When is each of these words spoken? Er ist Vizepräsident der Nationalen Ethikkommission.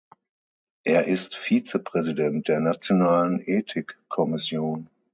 Er 0.83 1.05
ist 1.05 1.35
Vizepräsident 1.35 2.47
der 2.47 2.59
Nationalen 2.59 3.39
Ethikkommission. 3.39 4.89